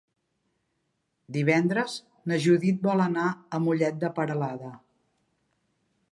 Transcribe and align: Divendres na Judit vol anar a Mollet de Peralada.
Divendres 1.35 1.97
na 2.31 2.39
Judit 2.45 2.81
vol 2.87 3.03
anar 3.05 3.25
a 3.29 3.59
Mollet 3.65 3.99
de 4.05 4.09
Peralada. 4.21 4.71